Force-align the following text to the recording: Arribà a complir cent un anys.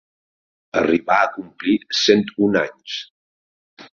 Arribà 0.79 1.17
a 1.25 1.27
complir 1.35 1.75
cent 1.99 2.25
un 2.47 2.59
anys. 2.65 2.99